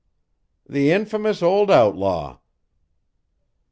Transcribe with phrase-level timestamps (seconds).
[0.67, 2.39] "The infamous old outlaw!"